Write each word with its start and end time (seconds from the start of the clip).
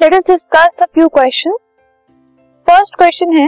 Let 0.00 0.14
us 0.14 0.22
discuss 0.26 0.82
a 0.82 0.84
few 0.84 1.08
question 1.08 1.52
first 2.66 2.96
question 2.96 3.36
है 3.38 3.46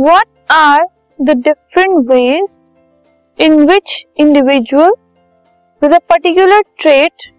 what 0.00 0.26
are 0.52 0.86
the 1.18 1.36
different 1.36 2.10
ways 2.10 2.60
in 3.38 3.64
which 3.66 4.04
individual 4.20 4.90
with 5.82 5.94
a 5.94 5.98
particular 5.98 6.60
trait 6.80 7.30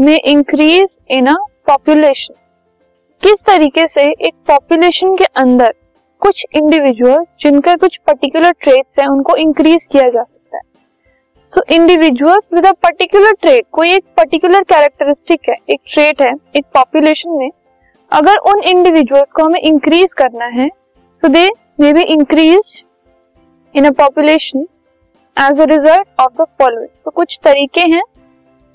में 0.00 0.18
increase 0.18 0.96
in 1.10 1.26
a 1.26 1.34
population 1.66 2.34
किस 3.22 3.42
तरीके 3.42 3.86
से 3.88 4.02
एक 4.02 4.34
population 4.46 5.16
के 5.16 5.24
अंदर 5.24 5.74
कुछ 6.22 6.44
इंडिविजुअल 6.54 7.24
जिनका 7.40 7.74
कुछ 7.76 7.96
पर्टिकुलर 8.06 8.52
ट्रेट्स 8.52 8.94
है, 9.00 9.06
उनको 9.08 9.36
इंक्रीज 9.36 9.86
किया 9.92 10.08
जा 10.08 10.22
so 11.56 11.62
individuals 11.74 12.48
with 12.54 12.66
a 12.66 12.70
particular 12.82 13.32
trait 13.32 13.64
कोई 13.72 13.90
एक 13.90 14.04
पर्टिकुलर 14.16 14.62
कैरेक्टरिस्टिक 14.62 15.48
है, 15.50 15.54
एक 15.70 15.80
ट्रेट 15.92 16.20
है, 16.22 16.32
एक 16.56 16.64
पॉपुलेशन 16.74 17.30
में, 17.30 17.50
अगर 18.12 18.36
उन 18.50 18.60
इंडिविजुअल्स 18.62 19.30
को 19.34 19.44
हमें 19.44 19.60
इंक्रीज 19.60 20.12
करना 20.12 20.46
है 20.54 20.68
तो 21.22 21.28
they 21.28 21.48
may 21.80 21.92
be 21.92 22.02
increase 22.14 22.72
in 23.74 23.84
a 23.84 23.90
population 23.98 24.66
as 25.36 25.60
a 25.60 25.64
result 25.70 26.20
of 26.20 26.42
the 26.42 26.46
following 26.60 26.88
तो 27.04 27.10
कुछ 27.10 27.38
तरीके 27.44 27.80
हैं। 27.92 28.02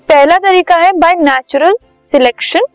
पहला 0.08 0.38
तरीका 0.38 0.76
है 0.76 0.92
by 0.98 1.14
natural 1.20 1.76
selection 2.12 2.66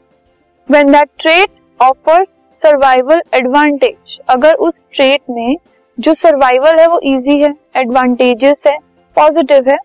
when 0.70 0.92
that 0.92 1.10
trait 1.20 1.50
offers 1.80 2.28
survival 2.62 3.22
advantage 3.36 4.18
अगर 4.30 4.54
उस 4.68 4.86
ट्रेट 4.94 5.22
में 5.30 5.56
जो 5.98 6.14
सर्वाइवल 6.14 6.80
है 6.80 6.88
वो 6.88 7.00
इजी 7.06 7.38
है 7.42 7.54
एडवांटेजेस 7.78 8.64
है 8.68 8.78
पॉजिटिव 9.18 9.70
है 9.70 9.78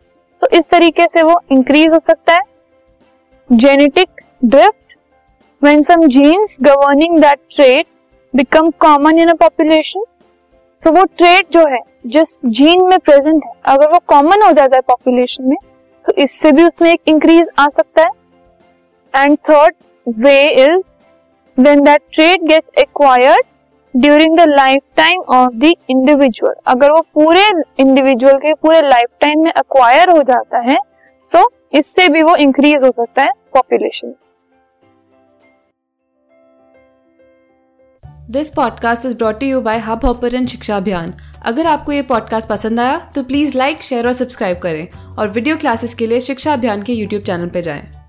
तो 0.42 0.48
इस 0.59 0.69
तरीके 0.70 1.06
से 1.06 1.23
वो 1.23 1.41
इंक्रीज 1.52 1.89
हो 1.89 1.98
सकता 2.00 2.34
है। 2.34 2.41
Genetic 3.50 4.20
drift 4.44 4.97
when 5.62 5.83
some 5.83 6.06
genes 6.08 6.56
governing 6.62 7.19
that 7.19 7.39
trait 7.55 7.86
become 8.34 8.70
common 8.81 9.19
in 9.19 9.28
a 9.28 9.34
population 9.41 10.05
तो 10.83 10.92
वो 10.92 11.05
ट्रेट 11.16 11.53
जो 11.53 11.66
है, 11.66 11.81
जिस 12.06 12.39
जीन 12.47 12.84
में 12.84 12.98
प्रेजेंट 12.98 13.44
है, 13.44 13.53
अगर 13.66 13.91
वो 13.91 13.98
कॉमन 14.06 14.42
हो 14.42 14.50
जाता 14.53 14.77
है 14.77 14.83
पॉपुलेशन 14.89 15.48
में 15.48 15.56
तो 16.05 16.12
इससे 16.22 16.53
भी 16.53 16.64
उसमें 16.64 16.91
एक 16.92 17.00
इंक्रीज 17.09 17.47
आ 17.59 17.66
सकता 17.69 18.03
है। 18.03 19.25
And 19.25 19.36
third 19.48 19.75
way 20.06 20.41
is 20.62 20.81
when 21.59 21.84
that 21.84 22.03
trait 22.16 22.48
gets 22.48 22.83
acquired 22.83 23.47
during 23.94 24.36
the 24.38 24.44
life 24.48 24.82
time 24.96 25.20
of 25.28 25.54
the 25.54 25.72
individual 25.90 26.54
अगर 26.66 26.92
वो 26.92 27.00
पूरे 27.14 27.42
इंडिविजुअल 27.78 28.38
के 28.38 28.54
पूरे 28.54 28.80
लाइफ 28.80 29.08
टाइम 29.20 29.42
में 29.44 29.50
अक्वायर 29.52 30.10
हो 30.10 30.22
जाता 30.22 30.58
है 30.70 30.78
तो 31.32 31.50
इससे 31.72 32.08
भी 32.08 32.22
वो 32.22 32.36
इंक्रीज 32.36 32.84
हो 32.84 32.90
सकता 32.90 33.22
है 33.22 33.32
population 33.54 34.14
this 38.30 38.50
podcast 38.50 39.06
is 39.06 39.16
brought 39.16 39.42
you 39.42 39.60
by 39.60 39.78
Hubhopper 40.04 40.44
Shiksha 40.46 40.76
Abhiyan 40.76 41.14
अगर 41.46 41.66
आपको 41.66 41.92
ये 41.92 42.02
पॉडकास्ट 42.02 42.48
पसंद 42.48 42.80
आया 42.80 42.98
तो 43.14 43.22
प्लीज़ 43.22 43.58
लाइक 43.58 43.82
शेयर 43.82 44.06
और 44.06 44.12
सब्सक्राइब 44.12 44.58
करें 44.58 45.16
और 45.18 45.28
वीडियो 45.28 45.56
क्लासेस 45.56 45.94
के 45.94 46.06
लिए 46.06 46.20
शिक्षा 46.20 46.52
अभियान 46.52 46.82
के 46.82 46.92
यूट्यूब 46.92 47.22
चैनल 47.22 47.48
पर 47.48 47.60
जाएँ। 47.60 48.02